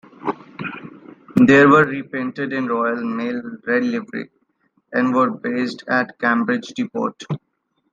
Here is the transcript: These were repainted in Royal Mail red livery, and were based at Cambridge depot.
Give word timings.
These 1.35 1.65
were 1.67 1.83
repainted 1.85 2.53
in 2.53 2.65
Royal 2.65 3.05
Mail 3.05 3.39
red 3.67 3.83
livery, 3.85 4.31
and 4.91 5.13
were 5.13 5.29
based 5.29 5.83
at 5.87 6.17
Cambridge 6.17 6.69
depot. 6.69 7.13